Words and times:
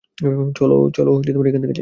চলো 0.57 0.75
এখান 1.49 1.61
থেকে 1.63 1.67
যাই। 1.69 1.79